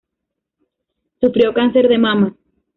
[1.19, 2.35] Sufrió cáncer de mama.